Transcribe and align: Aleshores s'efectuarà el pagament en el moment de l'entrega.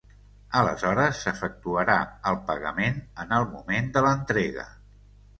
Aleshores 0.59 1.17
s'efectuarà 1.25 1.97
el 2.31 2.37
pagament 2.47 2.97
en 3.25 3.35
el 3.37 3.45
moment 3.51 3.91
de 3.99 4.03
l'entrega. 4.07 4.65